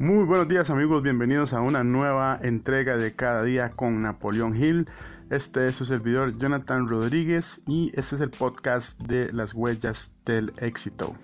Muy 0.00 0.24
buenos 0.26 0.46
días 0.46 0.70
amigos, 0.70 1.02
bienvenidos 1.02 1.52
a 1.52 1.60
una 1.60 1.82
nueva 1.82 2.38
entrega 2.40 2.96
de 2.96 3.16
Cada 3.16 3.42
día 3.42 3.70
con 3.70 4.00
Napoleón 4.00 4.54
Hill. 4.54 4.86
Este 5.28 5.66
es 5.66 5.74
su 5.74 5.84
servidor 5.84 6.38
Jonathan 6.38 6.86
Rodríguez 6.86 7.62
y 7.66 7.90
este 7.94 8.14
es 8.14 8.20
el 8.20 8.30
podcast 8.30 9.00
de 9.00 9.32
las 9.32 9.54
huellas 9.54 10.14
del 10.24 10.52
éxito. 10.58 11.16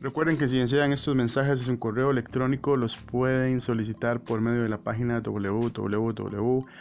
Recuerden 0.00 0.38
que 0.38 0.48
si 0.48 0.56
desean 0.56 0.94
estos 0.94 1.14
mensajes 1.14 1.58
en 1.58 1.66
su 1.66 1.78
correo 1.78 2.10
electrónico 2.10 2.78
los 2.78 2.96
pueden 2.96 3.60
solicitar 3.60 4.20
por 4.20 4.40
medio 4.40 4.62
de 4.62 4.70
la 4.70 4.78
página 4.78 5.20
www.naphil.org, 5.20 6.72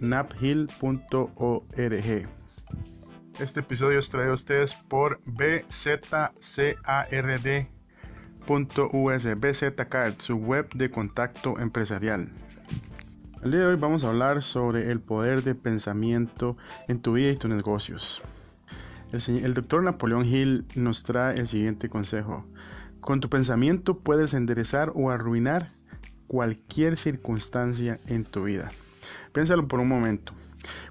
naphill.org. 0.00 1.24
Este 3.40 3.60
episodio 3.60 3.98
es 3.98 4.08
traído 4.10 4.30
a 4.30 4.34
ustedes 4.34 4.74
por 4.74 5.20
bzcard.us, 5.26 6.06
BZCard, 9.36 10.14
su 10.18 10.36
web 10.36 10.68
de 10.74 10.88
contacto 10.88 11.58
empresarial. 11.58 12.28
El 13.42 13.50
día 13.50 13.60
de 13.60 13.66
hoy 13.66 13.76
vamos 13.76 14.04
a 14.04 14.08
hablar 14.08 14.40
sobre 14.40 14.92
el 14.92 15.00
poder 15.00 15.42
de 15.42 15.56
pensamiento 15.56 16.56
en 16.86 17.00
tu 17.00 17.14
vida 17.14 17.32
y 17.32 17.36
tus 17.36 17.50
negocios. 17.50 18.22
El, 19.10 19.44
el 19.44 19.54
doctor 19.54 19.82
Napoleón 19.82 20.24
Hill 20.24 20.66
nos 20.76 21.02
trae 21.02 21.34
el 21.34 21.48
siguiente 21.48 21.88
consejo. 21.88 22.46
Con 23.00 23.18
tu 23.18 23.28
pensamiento 23.28 23.98
puedes 23.98 24.32
enderezar 24.32 24.92
o 24.94 25.10
arruinar 25.10 25.72
cualquier 26.28 26.96
circunstancia 26.96 27.98
en 28.06 28.24
tu 28.24 28.44
vida. 28.44 28.70
Piénsalo 29.32 29.66
por 29.68 29.80
un 29.80 29.88
momento. 29.88 30.32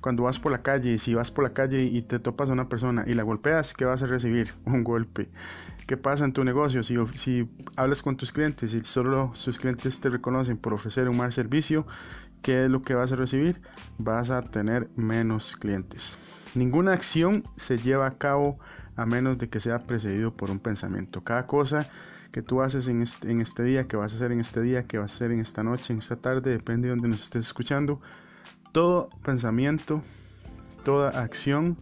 Cuando 0.02 0.24
vas 0.24 0.40
por 0.40 0.52
la 0.52 0.62
calle, 0.62 1.00
si 1.00 1.14
vas 1.14 1.32
por 1.32 1.44
la 1.44 1.54
calle 1.54 1.84
y 1.84 2.02
te 2.04 2.20
topas 2.20 2.50
a 2.50 2.54
una 2.54 2.70
persona 2.70 3.04
y 3.08 3.14
la 3.14 3.24
golpeas, 3.24 3.74
¿qué 3.74 3.86
vas 3.86 4.04
a 4.04 4.06
recibir? 4.06 4.54
Un 4.66 4.84
golpe. 4.84 5.30
¿Qué 5.88 5.98
pasa 5.98 6.26
en 6.26 6.34
tu 6.34 6.44
negocio? 6.44 6.84
Si, 6.84 6.96
si 7.14 7.50
hablas 7.76 8.02
con 8.02 8.16
tus 8.16 8.32
clientes 8.32 8.74
y 8.74 8.84
solo 8.84 9.32
sus 9.34 9.60
clientes 9.60 10.00
te 10.00 10.10
reconocen 10.10 10.58
por 10.58 10.74
ofrecer 10.74 11.10
un 11.10 11.18
mal 11.18 11.34
servicio, 11.34 11.86
¿qué 12.42 12.66
es 12.66 12.72
lo 12.72 12.82
que 12.82 12.94
vas 12.94 13.12
a 13.12 13.16
recibir? 13.16 13.62
Vas 13.98 14.32
a 14.32 14.42
tener 14.44 14.90
menos 14.96 15.58
clientes. 15.58 16.18
Ninguna 16.56 16.94
acción 16.94 17.44
se 17.56 17.80
lleva 17.80 18.08
a 18.08 18.18
cabo 18.18 18.60
a 18.96 19.06
menos 19.06 19.38
de 19.40 19.50
que 19.50 19.60
sea 19.60 19.80
precedido 19.80 20.32
por 20.38 20.52
un 20.52 20.60
pensamiento. 20.60 21.24
Cada 21.24 21.48
cosa 21.48 21.90
que 22.34 22.42
tú 22.42 22.64
haces 22.64 22.88
en 22.88 23.04
este, 23.04 23.30
en 23.30 23.42
este 23.42 23.64
día, 23.64 23.88
que 23.88 23.96
vas 23.96 24.12
a 24.12 24.16
hacer 24.16 24.32
en 24.32 24.40
este 24.40 24.60
día, 24.62 24.88
que 24.88 24.98
vas 24.98 25.12
a 25.12 25.16
hacer 25.16 25.32
en 25.32 25.40
esta 25.40 25.64
noche, 25.64 25.94
en 25.94 26.00
esta 26.00 26.16
tarde, 26.16 26.50
depende 26.50 26.88
de 26.88 26.96
donde 26.96 27.08
nos 27.08 27.24
estés 27.24 27.46
escuchando, 27.46 28.02
todo 28.72 29.10
pensamiento, 29.24 30.02
toda 30.84 31.22
acción 31.22 31.78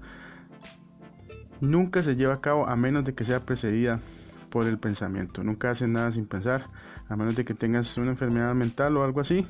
nunca 1.61 2.03
se 2.03 2.17
lleva 2.17 2.33
a 2.33 2.41
cabo 2.41 2.67
a 2.67 2.75
menos 2.75 3.05
de 3.05 3.15
que 3.15 3.23
sea 3.23 3.45
precedida 3.45 4.01
por 4.49 4.67
el 4.67 4.77
pensamiento. 4.77 5.41
Nunca 5.41 5.69
haces 5.69 5.87
nada 5.87 6.11
sin 6.11 6.25
pensar, 6.25 6.67
a 7.07 7.15
menos 7.15 7.37
de 7.37 7.45
que 7.45 7.53
tengas 7.53 7.97
una 7.97 8.11
enfermedad 8.11 8.53
mental 8.53 8.97
o 8.97 9.05
algo 9.05 9.21
así. 9.21 9.47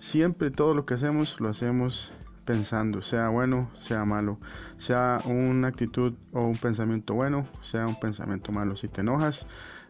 Siempre 0.00 0.50
todo 0.50 0.74
lo 0.74 0.84
que 0.86 0.94
hacemos 0.94 1.38
lo 1.38 1.50
hacemos 1.50 2.12
pensando, 2.44 3.02
sea 3.02 3.28
bueno, 3.28 3.70
sea 3.76 4.04
malo, 4.04 4.38
sea 4.76 5.20
una 5.24 5.68
actitud 5.68 6.14
o 6.32 6.44
un 6.44 6.56
pensamiento 6.56 7.14
bueno, 7.14 7.46
sea 7.62 7.86
un 7.86 7.98
pensamiento 7.98 8.52
malo. 8.52 8.76
Si 8.76 8.88
te 8.88 9.00
enojas, 9.02 9.46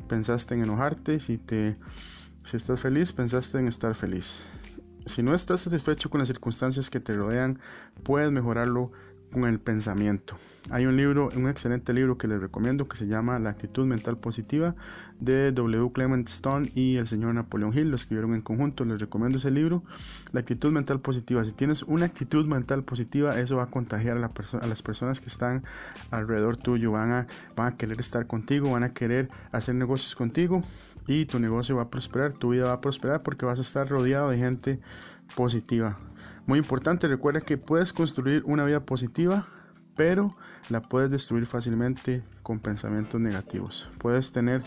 pensaste 0.08 0.54
en 0.54 0.64
enojarte, 0.64 1.20
si 1.20 1.38
te 1.38 1.76
si 2.44 2.56
estás 2.56 2.80
feliz, 2.80 3.12
pensaste 3.12 3.58
en 3.58 3.68
estar 3.68 3.94
feliz. 3.94 4.44
Si 5.06 5.22
no 5.22 5.34
estás 5.34 5.60
satisfecho 5.60 6.10
con 6.10 6.18
las 6.18 6.28
circunstancias 6.28 6.90
que 6.90 7.00
te 7.00 7.12
rodean, 7.14 7.58
puedes 8.02 8.30
mejorarlo 8.30 8.92
con 9.32 9.46
el 9.46 9.58
pensamiento. 9.58 10.36
Hay 10.70 10.86
un 10.86 10.96
libro, 10.96 11.30
un 11.34 11.48
excelente 11.48 11.92
libro 11.92 12.16
que 12.16 12.28
les 12.28 12.40
recomiendo 12.40 12.86
que 12.86 12.96
se 12.96 13.08
llama 13.08 13.38
La 13.40 13.50
actitud 13.50 13.84
mental 13.84 14.16
positiva 14.16 14.76
de 15.18 15.50
W. 15.50 15.90
Clement 15.92 16.28
Stone 16.28 16.70
y 16.74 16.96
el 16.98 17.08
señor 17.08 17.34
Napoleón 17.34 17.76
Hill. 17.76 17.90
Lo 17.90 17.96
escribieron 17.96 18.34
en 18.34 18.42
conjunto. 18.42 18.84
Les 18.84 19.00
recomiendo 19.00 19.38
ese 19.38 19.50
libro. 19.50 19.82
La 20.30 20.40
actitud 20.40 20.70
mental 20.70 21.00
positiva. 21.00 21.44
Si 21.44 21.52
tienes 21.52 21.82
una 21.82 22.06
actitud 22.06 22.46
mental 22.46 22.84
positiva, 22.84 23.38
eso 23.40 23.56
va 23.56 23.64
a 23.64 23.70
contagiar 23.70 24.18
a, 24.18 24.20
la 24.20 24.30
a 24.60 24.66
las 24.66 24.82
personas 24.82 25.20
que 25.20 25.26
están 25.26 25.64
alrededor 26.12 26.56
tuyo. 26.56 26.92
Van 26.92 27.10
a, 27.10 27.26
van 27.56 27.72
a 27.72 27.76
querer 27.76 27.98
estar 27.98 28.28
contigo, 28.28 28.70
van 28.70 28.84
a 28.84 28.92
querer 28.92 29.28
hacer 29.50 29.74
negocios 29.74 30.14
contigo 30.14 30.62
y 31.06 31.26
tu 31.26 31.40
negocio 31.40 31.76
va 31.76 31.82
a 31.82 31.90
prosperar, 31.90 32.32
tu 32.32 32.50
vida 32.50 32.66
va 32.66 32.74
a 32.74 32.80
prosperar 32.80 33.22
porque 33.22 33.44
vas 33.44 33.58
a 33.58 33.62
estar 33.62 33.88
rodeado 33.88 34.30
de 34.30 34.38
gente 34.38 34.80
positiva. 35.34 35.98
Muy 36.46 36.58
importante, 36.58 37.06
recuerda 37.06 37.40
que 37.40 37.56
puedes 37.56 37.92
construir 37.92 38.42
una 38.44 38.64
vida 38.64 38.80
positiva, 38.80 39.46
pero 39.96 40.36
la 40.68 40.82
puedes 40.82 41.10
destruir 41.10 41.46
fácilmente 41.46 42.24
con 42.42 42.58
pensamientos 42.60 43.20
negativos. 43.20 43.88
Puedes 43.98 44.32
tener 44.32 44.62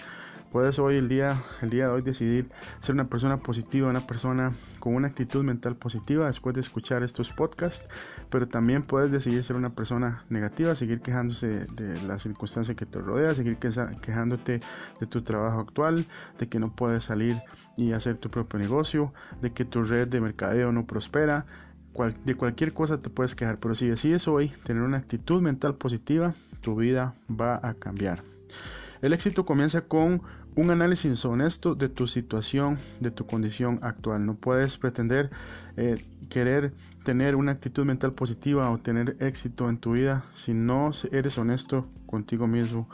Puedes 0.56 0.80
hoy, 0.80 0.96
el 0.96 1.10
día, 1.10 1.44
el 1.62 1.70
día 1.70 1.88
de 1.88 1.92
hoy, 1.96 2.02
decidir 2.02 2.50
ser 2.80 2.96
una 2.96 3.10
persona 3.10 3.42
positiva, 3.42 3.90
una 3.90 4.08
persona 4.08 4.54
con 4.80 4.96
una 4.96 5.10
actitud 5.10 5.44
mental 5.44 5.76
positiva 5.76 6.28
después 6.28 6.56
de 6.56 6.62
escuchar 6.62 7.04
estos 7.04 7.34
podcasts, 7.34 7.90
pero 8.30 8.48
también 8.48 8.82
puedes 8.82 9.12
decidir 9.12 9.44
ser 9.44 9.58
una 9.58 9.76
persona 9.76 10.24
negativa, 10.30 10.74
seguir 10.74 11.02
quejándose 11.02 11.66
de 11.66 12.02
la 12.04 12.20
circunstancia 12.20 12.74
que 12.74 12.86
te 12.86 13.00
rodea, 13.00 13.36
seguir 13.36 13.58
quejándote 13.58 14.62
de 14.98 15.08
tu 15.08 15.24
trabajo 15.24 15.60
actual, 15.60 16.06
de 16.40 16.48
que 16.48 16.58
no 16.58 16.74
puedes 16.74 17.04
salir 17.04 17.36
y 17.76 17.92
hacer 17.92 18.16
tu 18.16 18.30
propio 18.30 18.58
negocio, 18.58 19.14
de 19.42 19.52
que 19.52 19.66
tu 19.66 19.84
red 19.84 20.08
de 20.08 20.22
mercadeo 20.22 20.72
no 20.72 20.86
prospera, 20.88 21.46
de 22.24 22.36
cualquier 22.36 22.72
cosa 22.72 23.02
te 23.02 23.10
puedes 23.10 23.36
quejar, 23.36 23.60
pero 23.60 23.76
si 23.76 23.90
decides 23.90 24.26
hoy 24.30 24.54
tener 24.64 24.84
una 24.84 25.00
actitud 25.00 25.42
mental 25.42 25.76
positiva, 25.76 26.34
tu 26.62 26.78
vida 26.78 27.14
va 27.30 27.60
a 27.62 27.74
cambiar. 27.74 28.24
El 29.06 29.14
éxito 29.14 29.46
comienza 29.46 29.82
con 29.82 30.24
un 30.56 30.72
análisis 30.72 31.26
honesto 31.26 31.76
de 31.76 31.90
tu 31.90 32.08
situación, 32.08 32.80
de 33.00 33.12
tu 33.12 33.28
condición 33.28 33.78
actual. 33.84 34.26
No 34.26 34.34
puedes 34.34 34.80
pretender 34.80 35.30
eh, 35.78 36.04
querer 36.28 36.74
tener 37.04 37.36
una 37.36 37.52
actitud 37.52 37.86
mental 37.86 38.14
positiva 38.14 38.68
o 38.72 38.80
tener 38.80 39.16
éxito 39.20 39.70
en 39.70 39.78
tu 39.78 39.92
vida 39.92 40.26
si 40.34 40.56
no 40.56 40.90
eres 41.12 41.38
honesto 41.38 41.88
contigo 42.08 42.48
mismo 42.48 42.90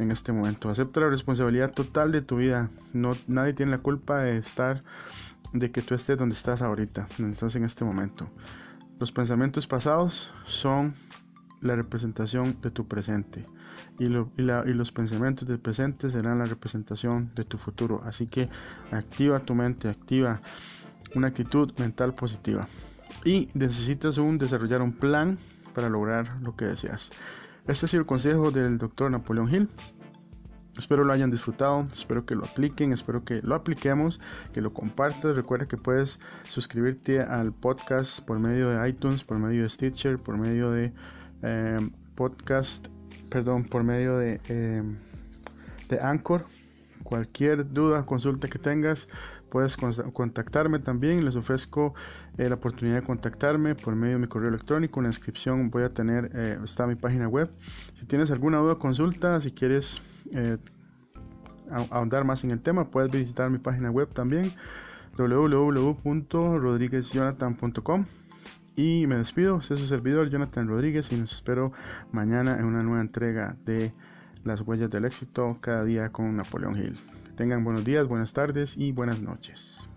en 0.00 0.10
este 0.10 0.32
momento. 0.32 0.70
Acepta 0.70 0.98
la 0.98 1.08
responsabilidad 1.08 1.70
total 1.70 2.10
de 2.10 2.20
tu 2.20 2.38
vida. 2.38 2.68
No, 2.92 3.12
nadie 3.28 3.52
tiene 3.52 3.70
la 3.70 3.78
culpa 3.78 4.18
de 4.18 4.38
estar, 4.38 4.82
de 5.52 5.70
que 5.70 5.82
tú 5.82 5.94
estés 5.94 6.18
donde 6.18 6.34
estás 6.34 6.62
ahorita, 6.62 7.06
donde 7.16 7.32
estás 7.32 7.54
en 7.54 7.62
este 7.62 7.84
momento. 7.84 8.28
Los 8.98 9.12
pensamientos 9.12 9.68
pasados 9.68 10.32
son 10.46 10.96
la 11.64 11.74
representación 11.74 12.58
de 12.62 12.70
tu 12.70 12.86
presente 12.86 13.44
y, 13.98 14.06
los 14.06 14.92
pensamientos 14.92 15.48
del 15.48 15.58
presente 15.58 16.10
serán 16.10 16.38
la 16.38 16.44
representación 16.44 17.30
de 17.34 17.44
tu 17.44 17.58
futuro. 17.58 18.02
Así 18.04 18.26
que 18.26 18.48
activa 18.92 19.40
tu 19.40 19.54
mente, 19.54 19.88
activa 19.88 20.40
una 21.14 21.28
actitud 21.28 21.72
mental 21.78 22.14
positiva 22.14 22.68
y 23.24 23.48
necesitas 23.54 24.18
un, 24.18 24.38
desarrollar 24.38 24.82
un 24.82 24.92
plan 24.92 25.38
para 25.72 25.88
lograr 25.88 26.36
lo 26.42 26.54
que 26.54 26.66
deseas. 26.66 27.10
Este 27.66 27.86
ha 27.86 27.88
sido 27.88 28.00
el 28.00 28.06
consejo 28.06 28.50
del 28.50 28.78
doctor 28.78 29.10
Napoleón 29.10 29.52
Hill. 29.52 29.68
Espero 30.76 31.04
lo 31.04 31.12
hayan 31.12 31.30
disfrutado, 31.30 31.86
espero 31.92 32.26
que 32.26 32.34
lo 32.34 32.44
apliquen, 32.44 32.92
espero 32.92 33.24
que 33.24 33.40
lo 33.42 33.54
apliquemos, 33.54 34.20
que 34.52 34.60
lo 34.60 34.74
compartas. 34.74 35.36
Recuerda 35.36 35.66
que 35.66 35.76
puedes 35.76 36.18
suscribirte 36.48 37.20
al 37.20 37.52
podcast 37.52 38.20
por 38.26 38.40
medio 38.40 38.70
de 38.70 38.88
iTunes, 38.88 39.22
por 39.22 39.38
medio 39.38 39.62
de 39.62 39.70
Stitcher, 39.70 40.18
por 40.18 40.36
medio 40.36 40.72
de 40.72 40.92
eh, 41.44 41.78
podcast, 42.14 42.88
perdón, 43.30 43.64
por 43.64 43.84
medio 43.84 44.16
de, 44.16 44.40
eh, 44.48 44.82
de 45.88 46.00
Anchor. 46.00 46.46
Cualquier 47.02 47.70
duda, 47.70 48.06
consulta 48.06 48.48
que 48.48 48.58
tengas, 48.58 49.08
puedes 49.50 49.76
contactarme 49.76 50.78
también. 50.78 51.22
Les 51.24 51.36
ofrezco 51.36 51.94
eh, 52.38 52.48
la 52.48 52.54
oportunidad 52.54 52.96
de 52.96 53.02
contactarme 53.02 53.74
por 53.74 53.94
medio 53.94 54.14
de 54.14 54.20
mi 54.20 54.26
correo 54.26 54.48
electrónico. 54.48 55.00
En 55.00 55.04
la 55.04 55.08
descripción 55.10 55.70
voy 55.70 55.82
a 55.82 55.92
tener, 55.92 56.34
está 56.64 56.86
mi 56.86 56.94
página 56.94 57.28
web. 57.28 57.50
Si 57.92 58.06
tienes 58.06 58.30
alguna 58.30 58.58
duda, 58.58 58.76
consulta, 58.76 59.38
si 59.42 59.50
quieres 59.52 60.00
ahondar 61.90 62.24
más 62.24 62.42
en 62.44 62.52
el 62.52 62.60
tema, 62.60 62.90
puedes 62.90 63.10
visitar 63.10 63.50
mi 63.50 63.58
página 63.58 63.90
web 63.90 64.08
también 64.14 64.50
www.rodriguezjonathan.com 65.16 68.04
y 68.76 69.06
me 69.06 69.16
despido, 69.16 69.58
este 69.58 69.74
es 69.74 69.80
su 69.80 69.86
servidor 69.86 70.30
Jonathan 70.30 70.66
Rodríguez 70.66 71.12
y 71.12 71.16
nos 71.16 71.32
espero 71.32 71.72
mañana 72.10 72.58
en 72.58 72.64
una 72.64 72.82
nueva 72.82 73.02
entrega 73.02 73.56
de 73.64 73.92
Las 74.42 74.62
huellas 74.62 74.90
del 74.90 75.04
éxito 75.04 75.58
cada 75.60 75.84
día 75.84 76.10
con 76.10 76.36
Napoleón 76.36 76.76
Hill. 76.76 76.98
Tengan 77.36 77.62
buenos 77.62 77.84
días, 77.84 78.08
buenas 78.08 78.32
tardes 78.32 78.76
y 78.76 78.90
buenas 78.92 79.22
noches. 79.22 79.88